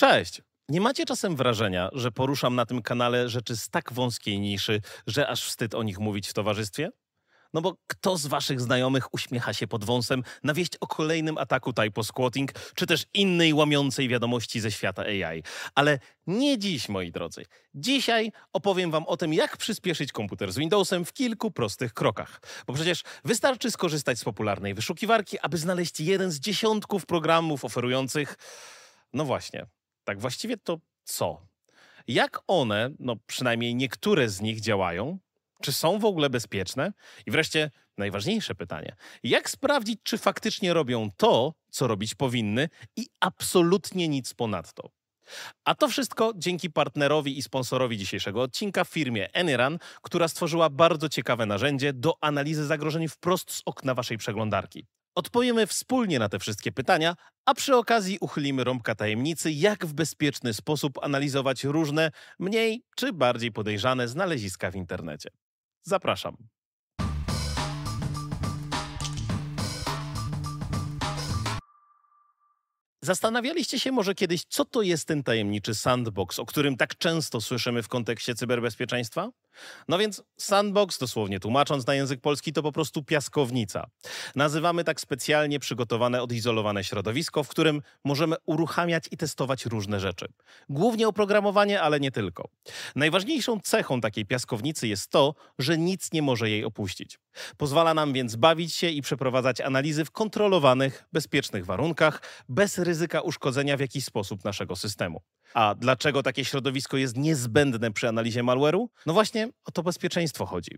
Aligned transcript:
Cześć! 0.00 0.42
Nie 0.68 0.80
macie 0.80 1.04
czasem 1.04 1.36
wrażenia, 1.36 1.88
że 1.92 2.12
poruszam 2.12 2.54
na 2.54 2.66
tym 2.66 2.82
kanale 2.82 3.28
rzeczy 3.28 3.56
z 3.56 3.68
tak 3.68 3.92
wąskiej 3.92 4.40
niszy, 4.40 4.80
że 5.06 5.28
aż 5.28 5.44
wstyd 5.44 5.74
o 5.74 5.82
nich 5.82 5.98
mówić 5.98 6.28
w 6.28 6.32
towarzystwie? 6.32 6.90
No 7.54 7.60
bo 7.60 7.76
kto 7.86 8.16
z 8.16 8.26
waszych 8.26 8.60
znajomych 8.60 9.14
uśmiecha 9.14 9.52
się 9.52 9.66
pod 9.66 9.84
wąsem 9.84 10.22
na 10.42 10.54
wieść 10.54 10.76
o 10.80 10.86
kolejnym 10.86 11.38
ataku 11.38 11.72
typo 11.72 12.04
squatting, 12.04 12.52
czy 12.74 12.86
też 12.86 13.04
innej 13.14 13.54
łamiącej 13.54 14.08
wiadomości 14.08 14.60
ze 14.60 14.70
świata 14.70 15.02
AI? 15.02 15.42
Ale 15.74 15.98
nie 16.26 16.58
dziś, 16.58 16.88
moi 16.88 17.12
drodzy. 17.12 17.44
Dzisiaj 17.74 18.32
opowiem 18.52 18.90
wam 18.90 19.06
o 19.06 19.16
tym, 19.16 19.34
jak 19.34 19.56
przyspieszyć 19.56 20.12
komputer 20.12 20.52
z 20.52 20.58
Windowsem 20.58 21.04
w 21.04 21.12
kilku 21.12 21.50
prostych 21.50 21.94
krokach. 21.94 22.40
Bo 22.66 22.72
przecież 22.72 23.02
wystarczy 23.24 23.70
skorzystać 23.70 24.18
z 24.18 24.24
popularnej 24.24 24.74
wyszukiwarki, 24.74 25.38
aby 25.38 25.58
znaleźć 25.58 26.00
jeden 26.00 26.30
z 26.30 26.40
dziesiątków 26.40 27.06
programów 27.06 27.64
oferujących... 27.64 28.36
No 29.12 29.24
właśnie, 29.24 29.66
tak 30.08 30.20
właściwie 30.20 30.56
to 30.56 30.78
co? 31.04 31.46
Jak 32.06 32.40
one, 32.46 32.90
no 32.98 33.16
przynajmniej 33.26 33.74
niektóre 33.74 34.28
z 34.28 34.40
nich 34.40 34.60
działają? 34.60 35.18
Czy 35.62 35.72
są 35.72 35.98
w 35.98 36.04
ogóle 36.04 36.30
bezpieczne? 36.30 36.92
I 37.26 37.30
wreszcie 37.30 37.70
najważniejsze 37.98 38.54
pytanie: 38.54 38.96
jak 39.22 39.50
sprawdzić, 39.50 40.00
czy 40.02 40.18
faktycznie 40.18 40.74
robią 40.74 41.10
to, 41.16 41.54
co 41.70 41.86
robić 41.86 42.14
powinny 42.14 42.68
i 42.96 43.06
absolutnie 43.20 44.08
nic 44.08 44.34
ponadto? 44.34 44.90
A 45.64 45.74
to 45.74 45.88
wszystko 45.88 46.32
dzięki 46.36 46.70
partnerowi 46.70 47.38
i 47.38 47.42
sponsorowi 47.42 47.98
dzisiejszego 47.98 48.42
odcinka, 48.42 48.84
firmie 48.84 49.36
Anyran, 49.36 49.78
która 50.02 50.28
stworzyła 50.28 50.70
bardzo 50.70 51.08
ciekawe 51.08 51.46
narzędzie 51.46 51.92
do 51.92 52.14
analizy 52.20 52.66
zagrożeń 52.66 53.08
wprost 53.08 53.52
z 53.52 53.62
okna 53.66 53.94
waszej 53.94 54.18
przeglądarki. 54.18 54.86
Odpowiemy 55.18 55.66
wspólnie 55.66 56.18
na 56.18 56.28
te 56.28 56.38
wszystkie 56.38 56.72
pytania, 56.72 57.14
a 57.46 57.54
przy 57.54 57.76
okazji 57.76 58.18
uchylimy 58.20 58.64
rąbka 58.64 58.94
tajemnicy, 58.94 59.52
jak 59.52 59.86
w 59.86 59.92
bezpieczny 59.92 60.54
sposób 60.54 60.98
analizować 61.02 61.64
różne, 61.64 62.10
mniej 62.38 62.82
czy 62.96 63.12
bardziej 63.12 63.52
podejrzane 63.52 64.08
znaleziska 64.08 64.70
w 64.70 64.76
internecie. 64.76 65.30
Zapraszam. 65.82 66.36
Zastanawialiście 73.02 73.80
się 73.80 73.92
może 73.92 74.14
kiedyś, 74.14 74.44
co 74.44 74.64
to 74.64 74.82
jest 74.82 75.08
ten 75.08 75.22
tajemniczy 75.22 75.74
sandbox, 75.74 76.38
o 76.38 76.46
którym 76.46 76.76
tak 76.76 76.98
często 76.98 77.40
słyszymy 77.40 77.82
w 77.82 77.88
kontekście 77.88 78.34
cyberbezpieczeństwa? 78.34 79.28
No 79.88 79.98
więc 79.98 80.22
sandbox, 80.36 80.98
dosłownie 80.98 81.40
tłumacząc 81.40 81.86
na 81.86 81.94
język 81.94 82.20
polski, 82.20 82.52
to 82.52 82.62
po 82.62 82.72
prostu 82.72 83.02
piaskownica. 83.02 83.86
Nazywamy 84.36 84.84
tak 84.84 85.00
specjalnie 85.00 85.58
przygotowane, 85.60 86.22
odizolowane 86.22 86.84
środowisko, 86.84 87.44
w 87.44 87.48
którym 87.48 87.82
możemy 88.04 88.36
uruchamiać 88.46 89.04
i 89.10 89.16
testować 89.16 89.66
różne 89.66 90.00
rzeczy. 90.00 90.26
Głównie 90.68 91.08
oprogramowanie, 91.08 91.82
ale 91.82 92.00
nie 92.00 92.10
tylko. 92.10 92.48
Najważniejszą 92.96 93.60
cechą 93.60 94.00
takiej 94.00 94.26
piaskownicy 94.26 94.88
jest 94.88 95.10
to, 95.10 95.34
że 95.58 95.78
nic 95.78 96.12
nie 96.12 96.22
może 96.22 96.50
jej 96.50 96.64
opuścić. 96.64 97.18
Pozwala 97.56 97.94
nam 97.94 98.12
więc 98.12 98.36
bawić 98.36 98.74
się 98.74 98.88
i 98.88 99.02
przeprowadzać 99.02 99.60
analizy 99.60 100.04
w 100.04 100.10
kontrolowanych, 100.10 101.04
bezpiecznych 101.12 101.66
warunkach, 101.66 102.22
bez 102.48 102.78
ryzyka 102.78 103.20
uszkodzenia 103.20 103.76
w 103.76 103.80
jakiś 103.80 104.04
sposób 104.04 104.44
naszego 104.44 104.76
systemu. 104.76 105.22
A 105.54 105.74
dlaczego 105.74 106.22
takie 106.22 106.44
środowisko 106.44 106.96
jest 106.96 107.16
niezbędne 107.16 107.92
przy 107.92 108.08
analizie 108.08 108.42
malware'u? 108.42 108.86
No 109.06 109.12
właśnie 109.12 109.48
o 109.64 109.70
to 109.70 109.82
bezpieczeństwo 109.82 110.46
chodzi. 110.46 110.70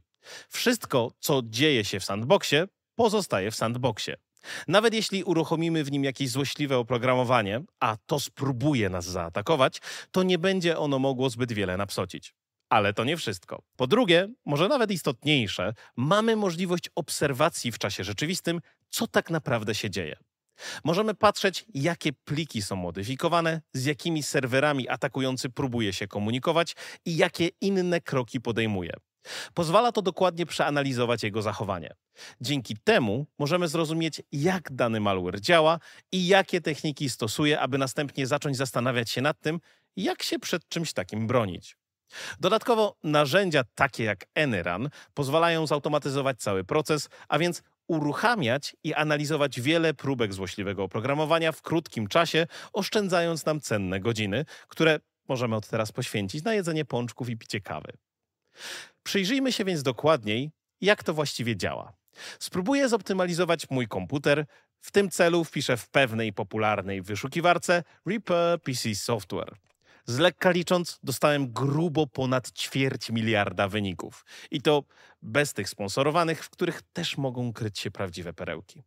Wszystko, 0.48 1.12
co 1.18 1.42
dzieje 1.44 1.84
się 1.84 2.00
w 2.00 2.04
sandboxie, 2.04 2.66
pozostaje 2.94 3.50
w 3.50 3.56
sandboxie. 3.56 4.16
Nawet 4.68 4.94
jeśli 4.94 5.24
uruchomimy 5.24 5.84
w 5.84 5.92
nim 5.92 6.04
jakieś 6.04 6.30
złośliwe 6.30 6.78
oprogramowanie, 6.78 7.60
a 7.80 7.96
to 8.06 8.20
spróbuje 8.20 8.88
nas 8.88 9.04
zaatakować, 9.04 9.80
to 10.10 10.22
nie 10.22 10.38
będzie 10.38 10.78
ono 10.78 10.98
mogło 10.98 11.30
zbyt 11.30 11.52
wiele 11.52 11.76
napsocić. 11.76 12.34
Ale 12.68 12.92
to 12.92 13.04
nie 13.04 13.16
wszystko. 13.16 13.62
Po 13.76 13.86
drugie, 13.86 14.28
może 14.44 14.68
nawet 14.68 14.90
istotniejsze, 14.90 15.74
mamy 15.96 16.36
możliwość 16.36 16.90
obserwacji 16.94 17.72
w 17.72 17.78
czasie 17.78 18.04
rzeczywistym, 18.04 18.60
co 18.90 19.06
tak 19.06 19.30
naprawdę 19.30 19.74
się 19.74 19.90
dzieje. 19.90 20.16
Możemy 20.84 21.14
patrzeć, 21.14 21.64
jakie 21.74 22.12
pliki 22.12 22.62
są 22.62 22.76
modyfikowane, 22.76 23.60
z 23.72 23.84
jakimi 23.84 24.22
serwerami 24.22 24.88
atakujący 24.88 25.50
próbuje 25.50 25.92
się 25.92 26.08
komunikować 26.08 26.76
i 27.04 27.16
jakie 27.16 27.48
inne 27.60 28.00
kroki 28.00 28.40
podejmuje. 28.40 28.92
Pozwala 29.54 29.92
to 29.92 30.02
dokładnie 30.02 30.46
przeanalizować 30.46 31.22
jego 31.22 31.42
zachowanie. 31.42 31.94
Dzięki 32.40 32.76
temu 32.84 33.26
możemy 33.38 33.68
zrozumieć, 33.68 34.22
jak 34.32 34.72
dany 34.72 35.00
malware 35.00 35.40
działa 35.40 35.78
i 36.12 36.26
jakie 36.26 36.60
techniki 36.60 37.10
stosuje, 37.10 37.60
aby 37.60 37.78
następnie 37.78 38.26
zacząć 38.26 38.56
zastanawiać 38.56 39.10
się 39.10 39.20
nad 39.20 39.40
tym, 39.40 39.60
jak 39.96 40.22
się 40.22 40.38
przed 40.38 40.68
czymś 40.68 40.92
takim 40.92 41.26
bronić. 41.26 41.76
Dodatkowo 42.40 42.96
narzędzia 43.04 43.64
takie 43.74 44.04
jak 44.04 44.26
Eneran 44.34 44.90
pozwalają 45.14 45.66
zautomatyzować 45.66 46.38
cały 46.38 46.64
proces, 46.64 47.08
a 47.28 47.38
więc 47.38 47.62
uruchamiać 47.90 48.76
i 48.84 48.94
analizować 48.94 49.60
wiele 49.60 49.94
próbek 49.94 50.34
złośliwego 50.34 50.84
oprogramowania 50.84 51.52
w 51.52 51.62
krótkim 51.62 52.06
czasie, 52.06 52.46
oszczędzając 52.72 53.46
nam 53.46 53.60
cenne 53.60 54.00
godziny, 54.00 54.44
które 54.68 55.00
możemy 55.28 55.56
od 55.56 55.68
teraz 55.68 55.92
poświęcić 55.92 56.44
na 56.44 56.54
jedzenie 56.54 56.84
pączków 56.84 57.28
i 57.28 57.36
picie 57.36 57.60
kawy. 57.60 57.92
Przyjrzyjmy 59.02 59.52
się 59.52 59.64
więc 59.64 59.82
dokładniej, 59.82 60.50
jak 60.80 61.04
to 61.04 61.14
właściwie 61.14 61.56
działa. 61.56 61.92
Spróbuję 62.38 62.88
zoptymalizować 62.88 63.70
mój 63.70 63.88
komputer. 63.88 64.46
W 64.80 64.90
tym 64.92 65.10
celu 65.10 65.44
wpiszę 65.44 65.76
w 65.76 65.88
pewnej 65.88 66.32
popularnej 66.32 67.02
wyszukiwarce 67.02 67.82
Reaper 68.06 68.60
PC 68.60 68.94
Software. 68.94 69.56
Z 70.10 70.18
lekka 70.18 70.50
licząc, 70.50 70.98
dostałem 71.02 71.52
grubo 71.52 72.06
ponad 72.06 72.52
ćwierć 72.52 73.10
miliarda 73.10 73.68
wyników. 73.68 74.24
I 74.50 74.62
to 74.62 74.84
bez 75.22 75.52
tych 75.52 75.68
sponsorowanych, 75.68 76.44
w 76.44 76.50
których 76.50 76.82
też 76.92 77.18
mogą 77.18 77.52
kryć 77.52 77.78
się 77.78 77.90
prawdziwe 77.90 78.32
perełki. 78.32 78.82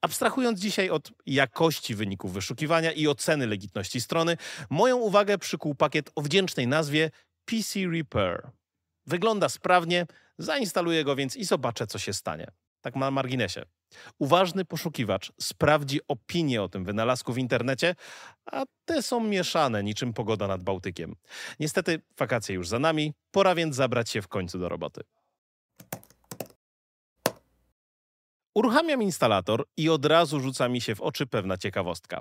Abstrahując 0.00 0.60
dzisiaj 0.60 0.90
od 0.90 1.12
jakości 1.26 1.94
wyników 1.94 2.32
wyszukiwania 2.32 2.92
i 2.92 3.08
oceny 3.08 3.46
legitności 3.46 4.00
strony, 4.00 4.36
moją 4.70 4.96
uwagę 4.96 5.38
przykuł 5.38 5.74
pakiet 5.74 6.10
o 6.14 6.22
wdzięcznej 6.22 6.66
nazwie 6.66 7.10
PC 7.44 7.80
Repair. 7.92 8.50
Wygląda 9.06 9.48
sprawnie, 9.48 10.06
zainstaluję 10.38 11.04
go 11.04 11.16
więc 11.16 11.36
i 11.36 11.44
zobaczę, 11.44 11.86
co 11.86 11.98
się 11.98 12.12
stanie. 12.12 12.46
Tak 12.80 12.96
na 12.96 13.10
marginesie. 13.10 13.62
Uważny 14.18 14.64
poszukiwacz 14.64 15.32
sprawdzi 15.40 16.00
opinie 16.08 16.62
o 16.62 16.68
tym 16.68 16.84
wynalazku 16.84 17.32
w 17.32 17.38
internecie, 17.38 17.94
a 18.46 18.64
te 18.84 19.02
są 19.02 19.20
mieszane 19.20 19.84
niczym 19.84 20.12
pogoda 20.12 20.46
nad 20.46 20.62
Bałtykiem. 20.62 21.14
Niestety 21.60 22.02
wakacje 22.18 22.54
już 22.54 22.68
za 22.68 22.78
nami, 22.78 23.14
pora 23.30 23.54
więc 23.54 23.76
zabrać 23.76 24.10
się 24.10 24.22
w 24.22 24.28
końcu 24.28 24.58
do 24.58 24.68
roboty. 24.68 25.00
Uruchamiam 28.58 29.02
instalator 29.02 29.64
i 29.76 29.88
od 29.88 30.04
razu 30.04 30.40
rzuca 30.40 30.68
mi 30.68 30.80
się 30.80 30.94
w 30.94 31.00
oczy 31.00 31.26
pewna 31.26 31.56
ciekawostka. 31.56 32.20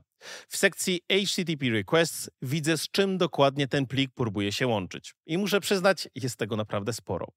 W 0.50 0.58
sekcji 0.58 1.02
HTTP 1.12 1.70
Requests 1.70 2.30
widzę, 2.42 2.78
z 2.78 2.90
czym 2.92 3.18
dokładnie 3.18 3.68
ten 3.68 3.88
plik 3.88 4.12
próbuje 4.16 4.52
się 4.52 4.68
łączyć. 4.68 5.14
I 5.26 5.38
muszę 5.38 5.60
przyznać, 5.60 6.10
jest 6.16 6.38
tego 6.38 6.56
naprawdę 6.56 6.94
sporo. 6.94 7.28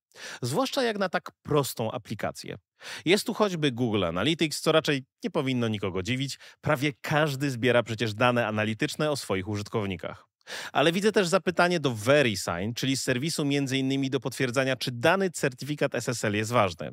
Zwłaszcza 0.43 0.83
jak 0.83 0.99
na 0.99 1.09
tak 1.09 1.31
prostą 1.43 1.93
aplikację. 1.93 2.57
Jest 3.05 3.27
tu 3.27 3.35
choćby 3.35 3.73
Google 3.73 4.05
Analytics, 4.05 4.61
co 4.61 4.73
raczej 4.73 5.05
nie 5.25 5.31
powinno 5.31 5.69
nikogo 5.69 6.03
dziwić. 6.03 6.39
Prawie 6.61 6.93
każdy 7.01 7.51
zbiera 7.51 7.83
przecież 7.83 8.15
dane 8.15 8.47
analityczne 8.47 9.11
o 9.11 9.17
swoich 9.17 9.49
użytkownikach. 9.49 10.27
Ale 10.73 10.93
widzę 10.93 11.13
też 11.13 11.29
zapytanie 11.29 11.81
do 11.81 11.95
VeriSign, 11.95 12.73
czyli 12.77 12.97
serwisu 12.97 13.43
m.in. 13.43 14.11
do 14.11 14.21
potwierdzania, 14.21 14.77
czy 14.77 14.91
dany 14.93 15.31
certyfikat 15.31 15.95
SSL 15.95 16.35
jest 16.35 16.51
ważny. 16.51 16.91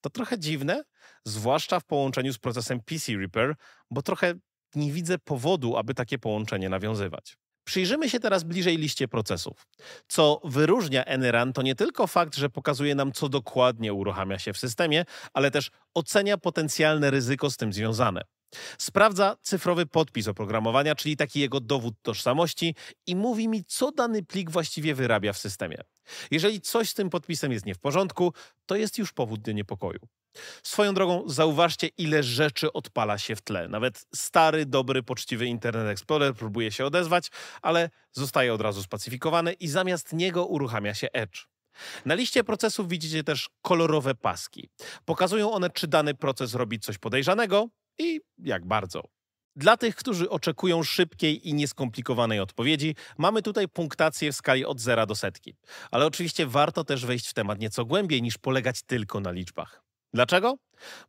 To 0.00 0.10
trochę 0.10 0.38
dziwne, 0.38 0.82
zwłaszcza 1.26 1.80
w 1.80 1.84
połączeniu 1.84 2.32
z 2.32 2.38
procesem 2.38 2.80
PC 2.80 3.12
Repair, 3.12 3.54
bo 3.90 4.02
trochę 4.02 4.34
nie 4.74 4.92
widzę 4.92 5.18
powodu, 5.18 5.76
aby 5.76 5.94
takie 5.94 6.18
połączenie 6.18 6.68
nawiązywać. 6.68 7.36
Przyjrzymy 7.64 8.10
się 8.10 8.20
teraz 8.20 8.44
bliżej 8.44 8.78
liście 8.78 9.08
procesów. 9.08 9.66
Co 10.08 10.40
wyróżnia 10.44 11.04
Eneran 11.04 11.52
to 11.52 11.62
nie 11.62 11.74
tylko 11.74 12.06
fakt, 12.06 12.36
że 12.36 12.50
pokazuje 12.50 12.94
nam, 12.94 13.12
co 13.12 13.28
dokładnie 13.28 13.92
uruchamia 13.94 14.38
się 14.38 14.52
w 14.52 14.58
systemie, 14.58 15.04
ale 15.34 15.50
też 15.50 15.70
ocenia 15.94 16.38
potencjalne 16.38 17.10
ryzyko 17.10 17.50
z 17.50 17.56
tym 17.56 17.72
związane. 17.72 18.22
Sprawdza 18.78 19.36
cyfrowy 19.42 19.86
podpis 19.86 20.28
oprogramowania, 20.28 20.94
czyli 20.94 21.16
taki 21.16 21.40
jego 21.40 21.60
dowód 21.60 21.94
tożsamości 22.02 22.74
i 23.06 23.16
mówi 23.16 23.48
mi, 23.48 23.64
co 23.64 23.92
dany 23.92 24.22
plik 24.22 24.50
właściwie 24.50 24.94
wyrabia 24.94 25.32
w 25.32 25.38
systemie. 25.38 25.78
Jeżeli 26.30 26.60
coś 26.60 26.90
z 26.90 26.94
tym 26.94 27.10
podpisem 27.10 27.52
jest 27.52 27.66
nie 27.66 27.74
w 27.74 27.78
porządku, 27.78 28.32
to 28.66 28.76
jest 28.76 28.98
już 28.98 29.12
powód 29.12 29.40
do 29.40 29.52
niepokoju. 29.52 29.98
Swoją 30.62 30.94
drogą, 30.94 31.22
zauważcie, 31.26 31.88
ile 31.98 32.22
rzeczy 32.22 32.72
odpala 32.72 33.18
się 33.18 33.36
w 33.36 33.42
tle. 33.42 33.68
Nawet 33.68 34.06
stary, 34.14 34.66
dobry, 34.66 35.02
poczciwy 35.02 35.46
Internet 35.46 35.88
Explorer 35.88 36.34
próbuje 36.34 36.72
się 36.72 36.86
odezwać, 36.86 37.30
ale 37.62 37.90
zostaje 38.12 38.54
od 38.54 38.60
razu 38.60 38.82
spacyfikowany 38.82 39.52
i 39.52 39.68
zamiast 39.68 40.12
niego 40.12 40.46
uruchamia 40.46 40.94
się 40.94 41.08
Edge. 41.12 41.46
Na 42.04 42.14
liście 42.14 42.44
procesów 42.44 42.88
widzicie 42.88 43.24
też 43.24 43.50
kolorowe 43.62 44.14
paski. 44.14 44.68
Pokazują 45.04 45.52
one, 45.52 45.70
czy 45.70 45.86
dany 45.86 46.14
proces 46.14 46.54
robi 46.54 46.80
coś 46.80 46.98
podejrzanego 46.98 47.68
i 47.98 48.20
jak 48.38 48.66
bardzo. 48.66 49.02
Dla 49.56 49.76
tych, 49.76 49.96
którzy 49.96 50.30
oczekują 50.30 50.82
szybkiej 50.82 51.48
i 51.48 51.54
nieskomplikowanej 51.54 52.40
odpowiedzi, 52.40 52.94
mamy 53.18 53.42
tutaj 53.42 53.68
punktację 53.68 54.32
w 54.32 54.36
skali 54.36 54.64
od 54.64 54.80
zera 54.80 55.06
do 55.06 55.14
setki. 55.14 55.54
Ale 55.90 56.06
oczywiście 56.06 56.46
warto 56.46 56.84
też 56.84 57.06
wejść 57.06 57.28
w 57.28 57.34
temat 57.34 57.58
nieco 57.58 57.84
głębiej 57.84 58.22
niż 58.22 58.38
polegać 58.38 58.82
tylko 58.82 59.20
na 59.20 59.30
liczbach. 59.30 59.82
Dlaczego? 60.14 60.56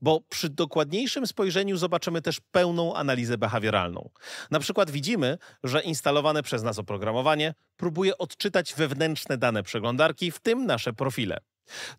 Bo 0.02 0.22
przy 0.30 0.50
dokładniejszym 0.50 1.28
spojrzeniu 1.28 1.78
zobaczymy 1.78 2.22
też 2.22 2.40
pełną 2.52 2.96
analizę 2.96 3.38
behawioralną. 3.38 4.10
Na 4.52 4.60
przykład 4.60 4.92
widzimy, 4.92 5.38
że 5.64 5.82
instalowane 5.82 6.44
przez 6.44 6.64
nas 6.64 6.80
oprogramowanie 6.80 7.54
próbuje 7.76 8.18
odczytać 8.18 8.74
wewnętrzne 8.74 9.38
dane 9.38 9.64
przeglądarki, 9.64 10.32
w 10.32 10.40
tym 10.40 10.66
nasze 10.66 10.94
profile. 10.94 11.40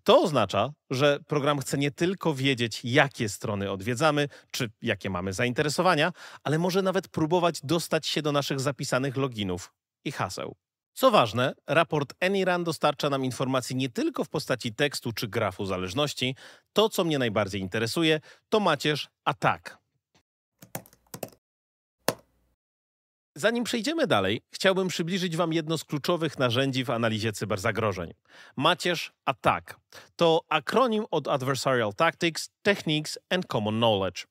To 0.04 0.22
oznacza, 0.22 0.70
że 0.90 1.18
program 1.26 1.58
chce 1.58 1.78
nie 1.78 1.90
tylko 1.90 2.34
wiedzieć, 2.34 2.80
jakie 2.84 3.28
strony 3.28 3.70
odwiedzamy, 3.70 4.28
czy 4.50 4.70
jakie 4.82 5.10
mamy 5.10 5.32
zainteresowania, 5.32 6.12
ale 6.42 6.58
może 6.58 6.82
nawet 6.82 7.08
próbować 7.08 7.60
dostać 7.62 8.06
się 8.06 8.22
do 8.22 8.32
naszych 8.32 8.60
zapisanych 8.60 9.16
loginów 9.16 9.72
i 10.04 10.12
haseł. 10.12 10.56
Co 10.92 11.10
ważne, 11.10 11.54
raport 11.66 12.14
AnyRun 12.20 12.64
dostarcza 12.64 13.10
nam 13.10 13.24
informacji 13.24 13.76
nie 13.76 13.88
tylko 13.88 14.24
w 14.24 14.28
postaci 14.28 14.74
tekstu 14.74 15.12
czy 15.12 15.28
grafu 15.28 15.66
zależności. 15.66 16.36
To, 16.72 16.88
co 16.88 17.04
mnie 17.04 17.18
najbardziej 17.18 17.60
interesuje, 17.60 18.20
to 18.48 18.60
macierz 18.60 19.08
attack. 19.24 19.78
Zanim 23.38 23.64
przejdziemy 23.64 24.06
dalej, 24.06 24.40
chciałbym 24.50 24.88
przybliżyć 24.88 25.36
Wam 25.36 25.52
jedno 25.52 25.78
z 25.78 25.84
kluczowych 25.84 26.38
narzędzi 26.38 26.84
w 26.84 26.90
analizie 26.90 27.32
cyberzagrożeń. 27.32 28.14
Macierz 28.56 29.12
ATTACK 29.24 29.80
to 30.16 30.40
akronim 30.48 31.04
od 31.10 31.28
Adversarial 31.28 31.94
Tactics, 31.94 32.50
Techniques 32.62 33.18
and 33.30 33.46
Common 33.46 33.76
Knowledge. 33.76 34.26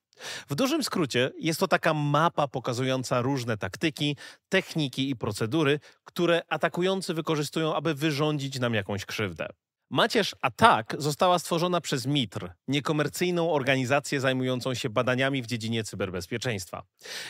W 0.49 0.55
dużym 0.55 0.83
skrócie 0.83 1.31
jest 1.39 1.59
to 1.59 1.67
taka 1.67 1.93
mapa 1.93 2.47
pokazująca 2.47 3.21
różne 3.21 3.57
taktyki, 3.57 4.17
techniki 4.49 5.09
i 5.09 5.15
procedury, 5.15 5.79
które 6.03 6.41
atakujący 6.49 7.13
wykorzystują, 7.13 7.75
aby 7.75 7.93
wyrządzić 7.93 8.59
nam 8.59 8.73
jakąś 8.73 9.05
krzywdę. 9.05 9.47
Macierz 9.89 10.35
Attack 10.41 10.95
została 11.01 11.39
stworzona 11.39 11.81
przez 11.81 12.05
MITR, 12.05 12.53
niekomercyjną 12.67 13.51
organizację 13.51 14.21
zajmującą 14.21 14.73
się 14.73 14.89
badaniami 14.89 15.41
w 15.41 15.47
dziedzinie 15.47 15.83
cyberbezpieczeństwa. 15.83 16.83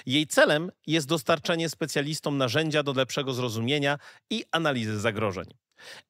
Jej 0.05 0.27
celem 0.27 0.71
jest 0.87 1.07
dostarczenie 1.07 1.69
specjalistom 1.69 2.37
narzędzia 2.37 2.83
do 2.83 2.93
lepszego 2.93 3.33
zrozumienia 3.33 3.97
i 4.29 4.43
analizy 4.51 4.99
zagrożeń. 4.99 5.45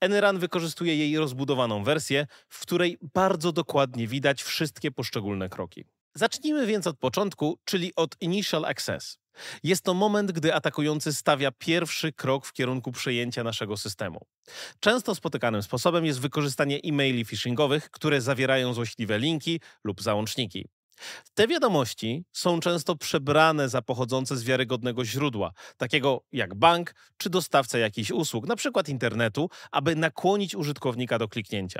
Enran 0.02 0.40
wykorzystuje 0.40 0.98
jej 0.98 1.18
rozbudowaną 1.18 1.84
wersję, 1.84 2.28
w 2.50 2.62
której 2.62 2.98
bardzo 3.14 3.52
dokładnie 3.52 4.08
widać 4.08 4.44
wszystkie 4.44 4.92
poszczególne 4.92 5.50
kroki. 5.50 5.86
Zacznijmy 6.16 6.66
więc 6.66 6.88
od 6.88 6.98
początku, 6.98 7.60
czyli 7.66 7.96
od 7.96 8.22
Initial 8.22 8.66
Access. 8.66 9.18
Jest 9.64 9.84
to 9.84 9.94
moment, 9.94 10.32
gdy 10.32 10.54
atakujący 10.54 11.14
stawia 11.14 11.52
pierwszy 11.52 12.14
krok 12.14 12.46
w 12.46 12.54
kierunku 12.54 12.92
przejęcia 12.92 13.44
naszego 13.44 13.78
systemu. 13.78 14.20
Często 14.80 15.16
spotykanym 15.16 15.64
sposobem 15.64 16.06
jest 16.06 16.20
wykorzystanie 16.20 16.80
e-maili 16.84 17.26
phishingowych, 17.26 17.90
które 17.92 18.22
zawierają 18.22 18.74
złośliwe 18.74 19.20
linki 19.20 19.60
lub 19.84 20.02
załączniki. 20.02 20.68
Te 21.34 21.48
wiadomości 21.48 22.24
są 22.34 22.60
często 22.60 22.96
przebrane 22.96 23.70
za 23.70 23.82
pochodzące 23.82 24.38
z 24.38 24.44
wiarygodnego 24.44 25.06
źródła, 25.06 25.52
takiego 25.78 26.22
jak 26.32 26.56
bank 26.56 26.94
czy 27.18 27.30
dostawca 27.30 27.78
jakichś 27.78 28.12
usług, 28.12 28.46
np. 28.46 28.82
internetu, 28.88 29.50
aby 29.72 29.96
nakłonić 29.96 30.56
użytkownika 30.56 31.20
do 31.20 31.28
kliknięcia. 31.28 31.80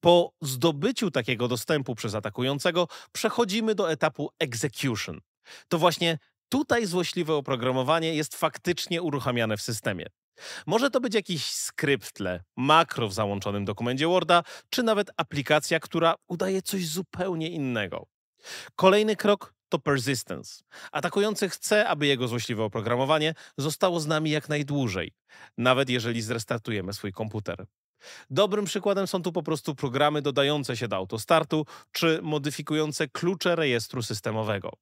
Po 0.00 0.32
zdobyciu 0.42 1.10
takiego 1.10 1.48
dostępu 1.48 1.94
przez 1.94 2.14
atakującego 2.14 2.88
przechodzimy 3.12 3.74
do 3.74 3.90
etapu 3.90 4.30
execution. 4.38 5.20
To 5.68 5.78
właśnie 5.78 6.18
tutaj 6.52 6.86
złośliwe 6.86 7.34
oprogramowanie 7.34 8.14
jest 8.14 8.36
faktycznie 8.36 9.02
uruchamiane 9.02 9.56
w 9.56 9.62
systemie. 9.62 10.06
Może 10.66 10.90
to 10.90 11.00
być 11.00 11.14
jakiś 11.14 11.50
skrypt 11.50 12.12
tle, 12.12 12.44
makro 12.56 13.08
w 13.08 13.12
załączonym 13.12 13.64
dokumencie 13.64 14.06
Worda, 14.06 14.42
czy 14.70 14.82
nawet 14.82 15.10
aplikacja, 15.16 15.80
która 15.80 16.14
udaje 16.28 16.62
coś 16.62 16.88
zupełnie 16.88 17.50
innego. 17.50 18.06
Kolejny 18.76 19.16
krok 19.16 19.54
to 19.68 19.78
persistence. 19.78 20.62
Atakujący 20.92 21.48
chce, 21.48 21.88
aby 21.88 22.06
jego 22.06 22.28
złośliwe 22.28 22.64
oprogramowanie 22.64 23.34
zostało 23.58 24.00
z 24.00 24.06
nami 24.06 24.30
jak 24.30 24.48
najdłużej, 24.48 25.12
nawet 25.58 25.90
jeżeli 25.90 26.22
zrestartujemy 26.22 26.92
swój 26.92 27.12
komputer. 27.12 27.66
Dobrym 28.30 28.64
przykładem 28.64 29.06
są 29.06 29.22
tu 29.22 29.32
po 29.32 29.42
prostu 29.42 29.74
programy 29.74 30.22
dodające 30.22 30.76
się 30.76 30.88
do 30.88 30.96
autostartu 30.96 31.66
czy 31.92 32.20
modyfikujące 32.22 33.08
klucze 33.08 33.56
rejestru 33.56 34.02
systemowego. 34.02 34.72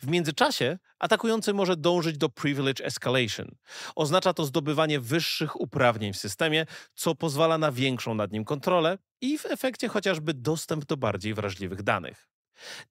W 0.00 0.06
międzyczasie 0.06 0.78
atakujący 0.98 1.54
może 1.54 1.76
dążyć 1.76 2.18
do 2.18 2.28
privilege 2.28 2.84
escalation. 2.84 3.54
Oznacza 3.94 4.32
to 4.34 4.44
zdobywanie 4.44 5.00
wyższych 5.00 5.60
uprawnień 5.60 6.12
w 6.12 6.16
systemie, 6.16 6.66
co 6.94 7.14
pozwala 7.14 7.58
na 7.58 7.72
większą 7.72 8.14
nad 8.14 8.32
nim 8.32 8.44
kontrolę 8.44 8.98
i 9.20 9.38
w 9.38 9.46
efekcie 9.46 9.88
chociażby 9.88 10.34
dostęp 10.34 10.84
do 10.84 10.96
bardziej 10.96 11.34
wrażliwych 11.34 11.82
danych. 11.82 12.28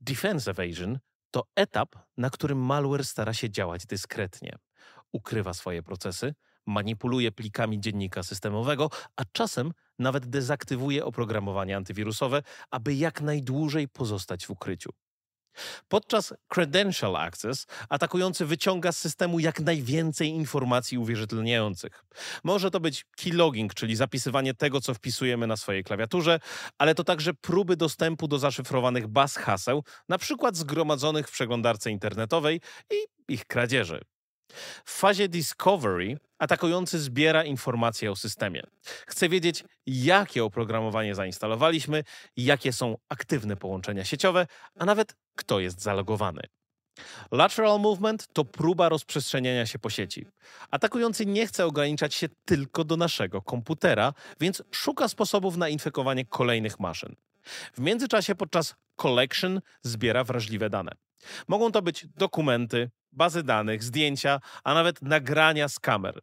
Defense 0.01 0.51
evasion 0.51 1.00
to 1.31 1.44
etap, 1.56 1.95
na 2.18 2.29
którym 2.29 2.57
malware 2.57 3.06
stara 3.06 3.33
się 3.33 3.50
działać 3.50 3.85
dyskretnie. 3.85 4.57
Ukrywa 5.12 5.53
swoje 5.53 5.83
procesy, 5.83 6.33
manipuluje 6.65 7.31
plikami 7.31 7.80
dziennika 7.80 8.23
systemowego, 8.23 8.89
a 9.15 9.21
czasem 9.31 9.71
nawet 10.00 10.25
dezaktywuje 10.25 11.06
oprogramowanie 11.06 11.77
antywirusowe, 11.77 12.44
aby 12.71 12.94
jak 12.94 13.21
najdłużej 13.21 13.88
pozostać 13.88 14.45
w 14.47 14.50
ukryciu. 14.50 14.89
Podczas 15.88 16.33
Credential 16.48 17.15
Access 17.15 17.68
atakujący 17.89 18.45
wyciąga 18.45 18.92
z 18.92 18.98
systemu 18.98 19.39
jak 19.39 19.59
najwięcej 19.59 20.30
informacji 20.30 20.98
uwierzytelniających. 20.98 22.06
Może 22.44 22.71
to 22.71 22.80
być 22.80 23.06
keylogging, 23.18 23.74
czyli 23.74 23.95
zapisywanie 23.95 24.54
tego, 24.54 24.81
co 24.81 24.94
wpisujemy 24.94 25.48
na 25.48 25.57
swojej 25.57 25.83
klawiaturze, 25.83 26.39
ale 26.77 26.95
to 26.95 27.04
także 27.04 27.33
próby 27.33 27.77
dostępu 27.77 28.27
do 28.27 28.39
zaszyfrowanych 28.39 29.07
baz 29.07 29.36
haseł, 29.36 29.83
na 30.09 30.18
przykład 30.18 30.57
zgromadzonych 30.57 31.27
w 31.27 31.31
przeglądarce 31.31 31.92
internetowej 31.92 32.62
i 32.92 32.95
ich 33.33 33.45
kradzieży. 33.45 34.01
W 34.86 34.92
fazie 34.92 35.30
Discovery 35.30 36.18
atakujący 36.39 37.00
zbiera 37.00 37.44
informacje 37.44 38.12
o 38.12 38.15
systemie. 38.15 38.63
Chce 39.07 39.30
wiedzieć, 39.30 39.63
jakie 39.86 40.44
oprogramowanie 40.44 41.15
zainstalowaliśmy, 41.15 42.04
jakie 42.38 42.74
są 42.74 42.98
aktywne 43.09 43.56
połączenia 43.56 44.06
sieciowe, 44.06 44.48
a 44.80 44.86
nawet 44.86 45.15
kto 45.36 45.59
jest 45.59 45.81
zalogowany. 45.81 46.42
Lateral 47.31 47.80
movement 47.80 48.27
to 48.33 48.45
próba 48.45 48.89
rozprzestrzeniania 48.89 49.65
się 49.65 49.80
po 49.80 49.89
sieci. 49.89 50.27
Atakujący 50.71 51.25
nie 51.25 51.48
chce 51.48 51.65
ograniczać 51.65 52.15
się 52.15 52.30
tylko 52.45 52.83
do 52.83 52.97
naszego 52.97 53.42
komputera, 53.42 54.14
więc 54.40 54.64
szuka 54.71 55.07
sposobów 55.07 55.57
na 55.57 55.69
infekowanie 55.69 56.26
kolejnych 56.26 56.80
maszyn. 56.80 57.16
W 57.73 57.80
międzyczasie 57.80 58.35
podczas 58.35 58.76
collection 58.95 59.61
zbiera 59.81 60.23
wrażliwe 60.23 60.69
dane. 60.69 60.92
Mogą 61.47 61.71
to 61.71 61.81
być 61.81 62.07
dokumenty, 62.16 62.90
bazy 63.18 63.44
danych, 63.44 63.83
zdjęcia, 63.83 64.40
a 64.64 64.74
nawet 64.74 65.02
nagrania 65.02 65.69
z 65.69 65.80
kamer. 65.80 66.19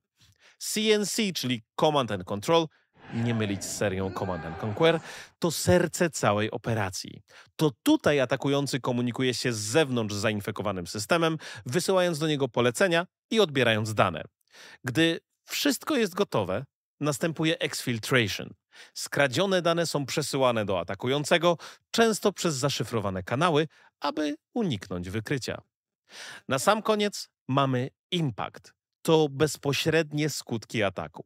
CNC, 0.58 1.32
czyli 1.34 1.62
Command 1.80 2.12
and 2.12 2.24
Control, 2.24 2.66
nie 3.14 3.34
mylić 3.34 3.64
z 3.64 3.76
serią 3.76 4.12
Command 4.12 4.44
and 4.44 4.64
Conquer, 4.64 5.00
to 5.38 5.50
serce 5.50 6.10
całej 6.10 6.50
operacji. 6.50 7.22
To 7.56 7.70
tutaj 7.82 8.20
atakujący 8.20 8.80
komunikuje 8.80 9.34
się 9.34 9.52
z 9.52 9.58
zewnątrz 9.58 10.14
z 10.14 10.18
zainfekowanym 10.18 10.86
systemem, 10.86 11.38
wysyłając 11.66 12.18
do 12.18 12.28
niego 12.28 12.48
polecenia 12.48 13.06
i 13.30 13.40
odbierając 13.40 13.94
dane. 13.94 14.22
Gdy 14.84 15.20
wszystko 15.44 15.96
jest 15.96 16.14
gotowe, 16.14 16.64
następuje 17.00 17.58
exfiltration. 17.58 18.50
Skradzione 18.94 19.62
dane 19.62 19.86
są 19.86 20.06
przesyłane 20.06 20.64
do 20.64 20.80
atakującego, 20.80 21.58
często 21.90 22.32
przez 22.32 22.54
zaszyfrowane 22.54 23.22
kanały, 23.22 23.68
aby 24.00 24.36
uniknąć 24.54 25.10
wykrycia. 25.10 25.62
Na 26.48 26.58
sam 26.58 26.82
koniec 26.82 27.28
mamy 27.48 27.90
impact. 28.10 28.74
To 29.02 29.28
bezpośrednie 29.30 30.30
skutki 30.30 30.82
ataku. 30.82 31.24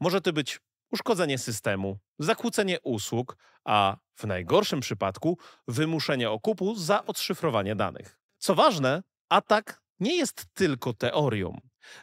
Może 0.00 0.20
to 0.20 0.32
być 0.32 0.60
uszkodzenie 0.92 1.38
systemu, 1.38 1.98
zakłócenie 2.18 2.80
usług, 2.80 3.36
a 3.64 3.96
w 4.14 4.24
najgorszym 4.24 4.80
przypadku 4.80 5.38
wymuszenie 5.68 6.30
okupu 6.30 6.74
za 6.74 7.06
odszyfrowanie 7.06 7.76
danych. 7.76 8.18
Co 8.38 8.54
ważne, 8.54 9.02
atak 9.28 9.82
nie 10.00 10.16
jest 10.16 10.46
tylko 10.54 10.92
teorią. 10.92 11.60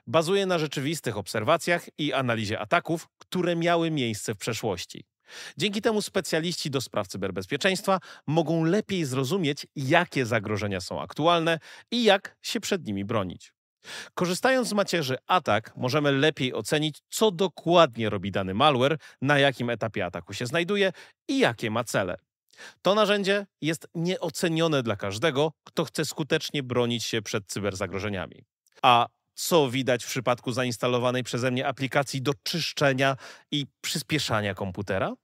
Bazuje 0.08 0.46
na 0.46 0.60
rzeczywistych 0.60 1.18
obserwacjach 1.18 1.86
i 1.98 2.14
analizie 2.14 2.60
ataków, 2.60 3.08
które 3.18 3.56
miały 3.56 3.92
miejsce 3.92 4.34
w 4.34 4.38
przeszłości. 4.38 5.06
Dzięki 5.58 5.82
temu 5.82 6.02
specjaliści 6.02 6.72
do 6.72 6.82
spraw 6.82 7.08
cyberbezpieczeństwa 7.08 8.00
mogą 8.28 8.64
lepiej 8.64 9.06
zrozumieć, 9.06 9.68
jakie 9.76 10.26
zagrożenia 10.26 10.82
są 10.82 11.02
aktualne 11.02 11.60
i 11.92 12.04
jak 12.04 12.38
się 12.42 12.60
przed 12.60 12.86
nimi 12.86 13.06
bronić. 13.06 13.54
Korzystając 14.14 14.68
z 14.68 14.74
macierzy 14.74 15.18
atak, 15.28 15.74
możemy 15.76 16.12
lepiej 16.12 16.54
ocenić, 16.54 16.98
co 17.10 17.32
dokładnie 17.32 18.10
robi 18.10 18.32
dany 18.32 18.54
malware, 18.54 18.98
na 19.22 19.40
jakim 19.40 19.70
etapie 19.70 20.06
ataku 20.06 20.34
się 20.34 20.46
znajduje 20.46 20.92
i 21.28 21.40
jakie 21.40 21.72
ma 21.72 21.84
cele. 21.84 22.18
To 22.82 22.96
narzędzie 22.96 23.46
jest 23.62 23.88
nieocenione 23.96 24.84
dla 24.84 24.96
każdego, 24.96 25.52
kto 25.64 25.86
chce 25.86 26.06
skutecznie 26.06 26.64
bronić 26.64 27.04
się 27.04 27.22
przed 27.22 27.48
cyberzagrożeniami. 27.48 28.44
A 28.82 29.08
co 29.38 29.70
widać 29.70 30.04
w 30.06 30.08
przypadku 30.08 30.52
zainstalowanej 30.52 31.24
przeze 31.24 31.52
mnie 31.52 31.68
aplikacji 31.68 32.22
do 32.22 32.34
czyszczenia 32.44 33.18
i 33.52 33.66
przyspieszania 33.82 34.54
komputera? 34.56 35.16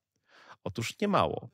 Otóż 0.63 0.93
niemało. 1.01 1.49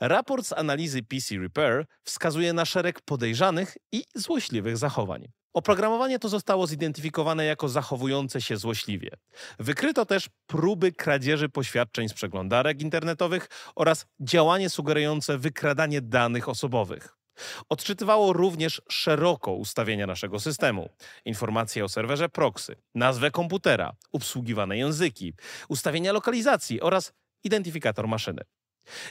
Raport 0.00 0.46
z 0.46 0.52
analizy 0.52 1.02
PC 1.02 1.34
Repair 1.36 1.86
wskazuje 2.04 2.52
na 2.52 2.64
szereg 2.64 3.00
podejrzanych 3.00 3.76
i 3.92 4.04
złośliwych 4.14 4.76
zachowań. 4.76 5.28
Oprogramowanie 5.52 6.18
to 6.18 6.28
zostało 6.28 6.66
zidentyfikowane 6.66 7.44
jako 7.44 7.68
zachowujące 7.68 8.40
się 8.40 8.56
złośliwie. 8.56 9.10
Wykryto 9.58 10.06
też 10.06 10.28
próby 10.46 10.92
kradzieży 10.92 11.48
poświadczeń 11.48 12.08
z 12.08 12.12
przeglądarek 12.12 12.82
internetowych 12.82 13.48
oraz 13.76 14.06
działanie 14.20 14.70
sugerujące 14.70 15.38
wykradanie 15.38 16.00
danych 16.00 16.48
osobowych. 16.48 17.19
Odczytywało 17.68 18.32
również 18.32 18.82
szeroko 18.88 19.52
ustawienia 19.52 20.06
naszego 20.06 20.40
systemu. 20.40 20.88
Informacje 21.24 21.84
o 21.84 21.88
serwerze 21.88 22.28
proxy, 22.28 22.76
nazwę 22.94 23.30
komputera, 23.30 23.92
obsługiwane 24.12 24.78
języki, 24.78 25.34
ustawienia 25.68 26.12
lokalizacji 26.12 26.80
oraz 26.80 27.12
identyfikator 27.44 28.08
maszyny. 28.08 28.42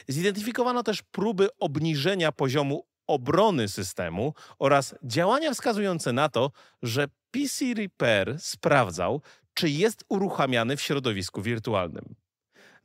Zidentyfikowano 0.08 0.82
też 0.82 1.02
próby 1.02 1.48
obniżenia 1.58 2.32
poziomu 2.32 2.86
obrony 3.06 3.68
systemu 3.68 4.34
oraz 4.58 4.94
działania 5.02 5.54
wskazujące 5.54 6.12
na 6.12 6.28
to, 6.28 6.50
że 6.82 7.08
PC 7.30 7.64
Repair 7.74 8.36
sprawdzał, 8.40 9.22
czy 9.54 9.70
jest 9.70 10.04
uruchamiany 10.08 10.76
w 10.76 10.82
środowisku 10.82 11.42
wirtualnym. 11.42 12.14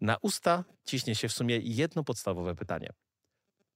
Na 0.01 0.17
usta 0.21 0.63
ciśnie 0.85 1.15
się 1.15 1.29
w 1.29 1.33
sumie 1.33 1.59
jedno 1.63 2.03
podstawowe 2.03 2.55
pytanie. 2.55 2.89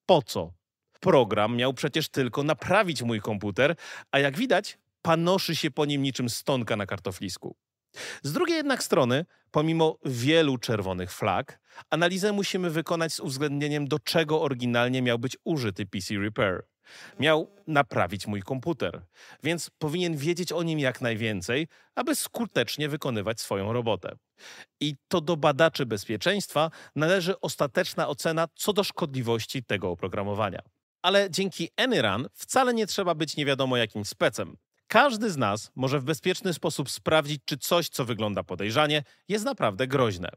Po 0.06 0.22
co? 0.22 0.54
Program 1.00 1.56
miał 1.56 1.74
przecież 1.74 2.10
tylko 2.10 2.44
naprawić 2.44 3.04
mój 3.04 3.22
komputer, 3.22 3.76
a 4.12 4.20
jak 4.20 4.38
widać, 4.38 4.78
panoszy 5.02 5.56
się 5.56 5.72
po 5.72 5.86
nim 5.86 6.02
niczym 6.02 6.30
stonka 6.30 6.76
na 6.76 6.86
kartoflisku. 6.86 7.56
Z 8.24 8.34
drugiej 8.34 8.58
jednak 8.58 8.84
strony, 8.84 9.26
pomimo 9.52 9.98
wielu 10.06 10.58
czerwonych 10.58 11.12
flag, 11.12 11.60
analizę 11.90 12.32
musimy 12.32 12.70
wykonać 12.70 13.14
z 13.14 13.20
uwzględnieniem, 13.20 13.88
do 13.88 14.00
czego 14.00 14.42
oryginalnie 14.42 15.02
miał 15.02 15.20
być 15.20 15.38
użyty 15.44 15.86
PC 15.86 16.14
Repair. 16.16 16.66
Miał 17.20 17.56
naprawić 17.68 18.28
mój 18.28 18.42
komputer, 18.42 19.02
więc 19.44 19.70
powinien 19.70 20.18
wiedzieć 20.18 20.52
o 20.52 20.64
nim 20.64 20.80
jak 20.80 21.02
najwięcej, 21.02 21.68
aby 21.96 22.16
skutecznie 22.16 22.90
wykonywać 22.90 23.42
swoją 23.42 23.74
robotę. 23.74 24.16
I 24.80 24.96
to 25.08 25.22
do 25.22 25.38
badaczy 25.38 25.86
bezpieczeństwa 25.86 26.72
należy 26.96 27.40
ostateczna 27.40 28.08
ocena 28.08 28.48
co 28.56 28.74
do 28.74 28.84
szkodliwości 28.84 29.64
tego 29.64 29.90
oprogramowania. 29.90 30.62
Ale 31.02 31.30
dzięki 31.30 31.70
AnyRun 31.78 32.28
wcale 32.34 32.74
nie 32.74 32.88
trzeba 32.88 33.16
być 33.16 33.38
nie 33.38 33.46
wiadomo 33.46 33.78
jakim 33.78 34.06
specem. 34.06 34.58
Każdy 34.88 35.32
z 35.32 35.38
nas 35.38 35.72
może 35.76 36.00
w 36.00 36.04
bezpieczny 36.04 36.54
sposób 36.54 36.90
sprawdzić, 36.90 37.42
czy 37.46 37.58
coś, 37.58 37.90
co 37.90 38.06
wygląda 38.06 38.44
podejrzanie, 38.44 39.04
jest 39.28 39.46
naprawdę 39.46 39.88
groźne. 39.88 40.30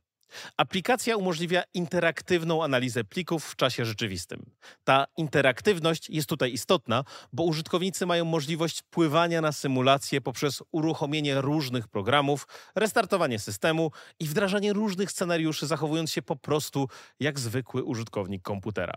Aplikacja 0.56 1.16
umożliwia 1.16 1.62
interaktywną 1.74 2.64
analizę 2.64 3.04
plików 3.04 3.44
w 3.44 3.56
czasie 3.56 3.84
rzeczywistym. 3.84 4.50
Ta 4.84 5.06
interaktywność 5.16 6.10
jest 6.10 6.28
tutaj 6.28 6.52
istotna, 6.52 7.04
bo 7.32 7.42
użytkownicy 7.42 8.06
mają 8.06 8.24
możliwość 8.24 8.82
pływania 8.82 9.40
na 9.40 9.52
symulację 9.52 10.20
poprzez 10.20 10.62
uruchomienie 10.72 11.40
różnych 11.40 11.88
programów, 11.88 12.46
restartowanie 12.74 13.38
systemu 13.38 13.90
i 14.20 14.26
wdrażanie 14.26 14.72
różnych 14.72 15.10
scenariuszy, 15.10 15.66
zachowując 15.66 16.12
się 16.12 16.22
po 16.22 16.36
prostu 16.36 16.88
jak 17.20 17.38
zwykły 17.38 17.82
użytkownik 17.82 18.42
komputera. 18.42 18.94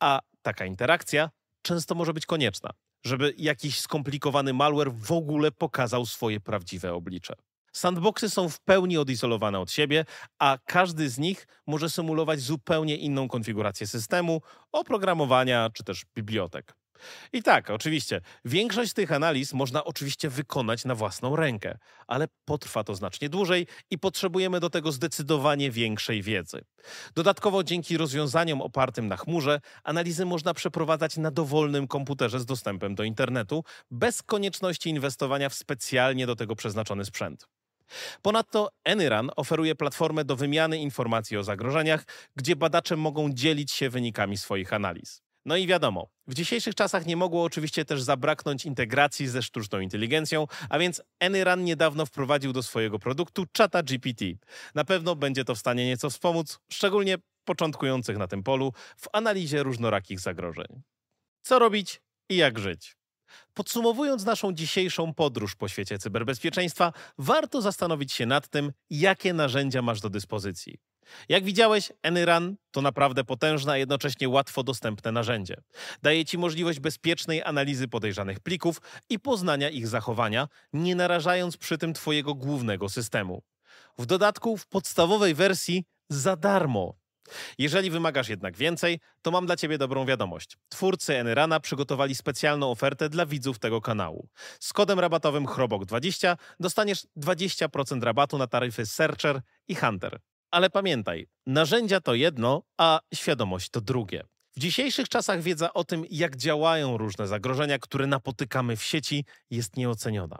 A 0.00 0.20
taka 0.42 0.66
interakcja 0.66 1.30
często 1.62 1.94
może 1.94 2.12
być 2.14 2.26
konieczna 2.26 2.70
żeby 3.04 3.34
jakiś 3.38 3.80
skomplikowany 3.80 4.52
malware 4.52 4.92
w 4.92 5.12
ogóle 5.12 5.52
pokazał 5.52 6.06
swoje 6.06 6.40
prawdziwe 6.40 6.94
oblicze. 6.94 7.34
Sandboxy 7.72 8.30
są 8.30 8.48
w 8.48 8.60
pełni 8.60 8.98
odizolowane 8.98 9.60
od 9.60 9.70
siebie, 9.70 10.04
a 10.38 10.58
każdy 10.66 11.10
z 11.10 11.18
nich 11.18 11.46
może 11.66 11.90
symulować 11.90 12.40
zupełnie 12.40 12.96
inną 12.96 13.28
konfigurację 13.28 13.86
systemu, 13.86 14.42
oprogramowania 14.72 15.70
czy 15.74 15.84
też 15.84 16.04
bibliotek. 16.14 16.74
I 17.32 17.42
tak, 17.42 17.70
oczywiście, 17.70 18.20
większość 18.44 18.92
tych 18.92 19.12
analiz 19.12 19.52
można 19.52 19.84
oczywiście 19.84 20.28
wykonać 20.30 20.84
na 20.84 20.94
własną 20.94 21.36
rękę, 21.36 21.78
ale 22.06 22.28
potrwa 22.44 22.84
to 22.84 22.94
znacznie 22.94 23.28
dłużej 23.28 23.66
i 23.90 23.98
potrzebujemy 23.98 24.60
do 24.60 24.70
tego 24.70 24.92
zdecydowanie 24.92 25.70
większej 25.70 26.22
wiedzy. 26.22 26.64
Dodatkowo 27.14 27.64
dzięki 27.64 27.96
rozwiązaniom 27.96 28.62
opartym 28.62 29.08
na 29.08 29.16
chmurze, 29.16 29.60
analizy 29.84 30.24
można 30.24 30.54
przeprowadzać 30.54 31.16
na 31.16 31.30
dowolnym 31.30 31.88
komputerze 31.88 32.40
z 32.40 32.46
dostępem 32.46 32.94
do 32.94 33.04
internetu, 33.04 33.64
bez 33.90 34.22
konieczności 34.22 34.90
inwestowania 34.90 35.48
w 35.48 35.54
specjalnie 35.54 36.26
do 36.26 36.36
tego 36.36 36.56
przeznaczony 36.56 37.04
sprzęt. 37.04 37.48
Ponadto 38.22 38.70
Anyran 38.84 39.30
oferuje 39.36 39.74
platformę 39.74 40.24
do 40.24 40.36
wymiany 40.36 40.78
informacji 40.78 41.36
o 41.36 41.44
zagrożeniach, 41.44 42.04
gdzie 42.36 42.56
badacze 42.56 42.96
mogą 42.96 43.32
dzielić 43.32 43.72
się 43.72 43.90
wynikami 43.90 44.36
swoich 44.36 44.72
analiz. 44.72 45.22
No 45.44 45.56
i 45.56 45.66
wiadomo, 45.66 46.08
w 46.26 46.34
dzisiejszych 46.34 46.74
czasach 46.74 47.06
nie 47.06 47.16
mogło 47.16 47.44
oczywiście 47.44 47.84
też 47.84 48.02
zabraknąć 48.02 48.64
integracji 48.64 49.28
ze 49.28 49.42
sztuczną 49.42 49.80
inteligencją, 49.80 50.46
a 50.68 50.78
więc 50.78 51.02
Anyran 51.20 51.64
niedawno 51.64 52.06
wprowadził 52.06 52.52
do 52.52 52.62
swojego 52.62 52.98
produktu 52.98 53.46
czata 53.52 53.82
GPT. 53.82 54.24
Na 54.74 54.84
pewno 54.84 55.16
będzie 55.16 55.44
to 55.44 55.54
w 55.54 55.58
stanie 55.58 55.86
nieco 55.86 56.10
wspomóc, 56.10 56.58
szczególnie 56.72 57.18
początkujących 57.44 58.18
na 58.18 58.28
tym 58.28 58.42
polu, 58.42 58.72
w 58.96 59.08
analizie 59.12 59.62
różnorakich 59.62 60.20
zagrożeń. 60.20 60.82
Co 61.42 61.58
robić 61.58 62.00
i 62.28 62.36
jak 62.36 62.58
żyć? 62.58 62.96
Podsumowując 63.54 64.24
naszą 64.24 64.52
dzisiejszą 64.52 65.14
podróż 65.14 65.54
po 65.54 65.68
świecie 65.68 65.98
cyberbezpieczeństwa, 65.98 66.92
warto 67.18 67.62
zastanowić 67.62 68.12
się 68.12 68.26
nad 68.26 68.48
tym, 68.48 68.72
jakie 68.90 69.32
narzędzia 69.32 69.82
masz 69.82 70.00
do 70.00 70.10
dyspozycji. 70.10 70.78
Jak 71.28 71.44
widziałeś, 71.44 71.92
AnyRun 72.02 72.56
to 72.70 72.82
naprawdę 72.82 73.24
potężne, 73.24 73.72
a 73.72 73.76
jednocześnie 73.76 74.28
łatwo 74.28 74.62
dostępne 74.62 75.12
narzędzie. 75.12 75.56
Daje 76.02 76.24
Ci 76.24 76.38
możliwość 76.38 76.80
bezpiecznej 76.80 77.42
analizy 77.42 77.88
podejrzanych 77.88 78.40
plików 78.40 78.80
i 79.10 79.18
poznania 79.18 79.70
ich 79.70 79.88
zachowania, 79.88 80.48
nie 80.72 80.94
narażając 80.94 81.56
przy 81.56 81.78
tym 81.78 81.92
Twojego 81.92 82.34
głównego 82.34 82.88
systemu. 82.88 83.42
W 83.98 84.06
dodatku 84.06 84.56
w 84.56 84.66
podstawowej 84.66 85.34
wersji 85.34 85.84
za 86.08 86.36
darmo. 86.36 86.94
Jeżeli 87.58 87.90
wymagasz 87.90 88.28
jednak 88.28 88.56
więcej, 88.56 89.00
to 89.22 89.30
mam 89.30 89.46
dla 89.46 89.56
Ciebie 89.56 89.78
dobrą 89.78 90.06
wiadomość. 90.06 90.56
Twórcy 90.68 91.18
Enyrana 91.18 91.60
przygotowali 91.60 92.14
specjalną 92.14 92.70
ofertę 92.70 93.08
dla 93.08 93.26
widzów 93.26 93.58
tego 93.58 93.80
kanału. 93.80 94.28
Z 94.60 94.72
kodem 94.72 95.00
rabatowym 95.00 95.46
CHROBOK20 95.46 96.36
dostaniesz 96.60 97.06
20% 97.16 98.02
rabatu 98.02 98.38
na 98.38 98.46
taryfy 98.46 98.86
Searcher 98.86 99.40
i 99.68 99.74
Hunter. 99.74 100.18
Ale 100.52 100.70
pamiętaj, 100.70 101.26
narzędzia 101.46 102.00
to 102.00 102.14
jedno, 102.14 102.62
a 102.78 103.00
świadomość 103.14 103.70
to 103.70 103.80
drugie. 103.80 104.24
W 104.56 104.60
dzisiejszych 104.60 105.08
czasach 105.08 105.42
wiedza 105.42 105.72
o 105.72 105.84
tym, 105.84 106.04
jak 106.10 106.36
działają 106.36 106.96
różne 106.96 107.26
zagrożenia, 107.26 107.78
które 107.78 108.06
napotykamy 108.06 108.76
w 108.76 108.82
sieci, 108.82 109.24
jest 109.50 109.76
nieoceniona. 109.76 110.38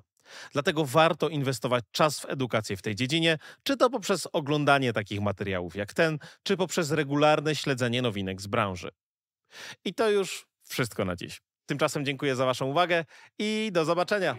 Dlatego 0.53 0.85
warto 0.85 1.29
inwestować 1.29 1.85
czas 1.93 2.21
w 2.21 2.25
edukację 2.31 2.77
w 2.77 2.83
tej 2.83 2.95
dziedzinie, 2.95 3.39
czy 3.63 3.77
to 3.77 3.91
poprzez 3.91 4.29
oglądanie 4.33 4.93
takich 4.93 5.21
materiałów 5.21 5.77
jak 5.77 5.95
ten, 5.95 6.19
czy 6.43 6.57
poprzez 6.57 6.91
regularne 6.91 7.55
śledzenie 7.55 8.03
nowinek 8.03 8.41
z 8.41 8.47
branży. 8.47 8.91
I 9.85 9.95
to 9.95 10.11
już 10.11 10.47
wszystko 10.69 11.05
na 11.05 11.17
dziś. 11.17 11.41
Tymczasem 11.67 12.05
dziękuję 12.05 12.37
za 12.37 12.45
Waszą 12.45 12.67
uwagę 12.67 13.05
i 13.39 13.71
do 13.73 13.85
zobaczenia. 13.85 14.37